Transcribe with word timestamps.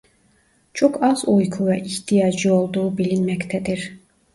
Çok 0.73 1.03
az 1.03 1.23
uykuya 1.27 1.75
ihtiyacı 1.75 2.53
olduğu 2.55 2.97
bilinmektedir. 2.97 3.99